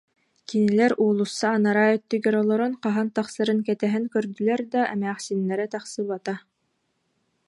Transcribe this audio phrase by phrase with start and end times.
[0.47, 6.35] Кинилэр уулусса анараа өттүгэр олорон хаһан тахсарын кэтэһэн көрдүлэр да, эмээхсиннэрэ тахсыбата